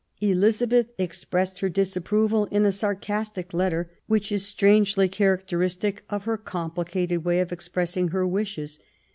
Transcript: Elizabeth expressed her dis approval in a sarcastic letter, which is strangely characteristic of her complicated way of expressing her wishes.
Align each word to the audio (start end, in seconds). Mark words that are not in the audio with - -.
Elizabeth 0.19 0.89
expressed 0.97 1.59
her 1.59 1.69
dis 1.69 1.95
approval 1.95 2.45
in 2.49 2.65
a 2.65 2.71
sarcastic 2.71 3.53
letter, 3.53 3.87
which 4.07 4.31
is 4.31 4.43
strangely 4.43 5.07
characteristic 5.07 6.03
of 6.09 6.25
her 6.25 6.37
complicated 6.37 7.23
way 7.23 7.39
of 7.39 7.51
expressing 7.51 8.07
her 8.07 8.25
wishes. 8.25 8.79